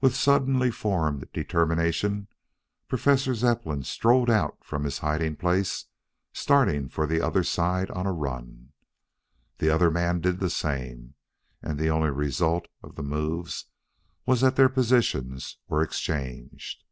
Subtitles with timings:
[0.00, 2.28] With suddenly formed determination,
[2.88, 5.84] Professor Zepplin strode out from his hiding place,
[6.32, 8.72] starting for the other side on a run.
[9.58, 11.12] The other man did the same,
[11.60, 13.54] and the only result of the move
[14.24, 16.82] was that their positions were exchanged.